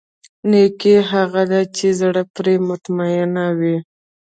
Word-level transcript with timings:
نېکي 0.49 0.95
هغه 1.11 1.43
ده 1.51 1.61
چې 1.75 1.87
زړه 2.01 2.23
پرې 2.35 2.53
مطمئن 2.69 3.35
وي. 3.59 3.77